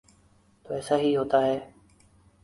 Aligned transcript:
تو 0.65 0.73
ایسا 0.73 0.95
ہی 0.97 1.15
ہوتا 1.15 1.45
ہے۔ 1.45 1.57